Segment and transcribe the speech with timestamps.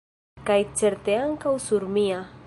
[0.47, 2.23] Kaj certe ankaŭ sur mia.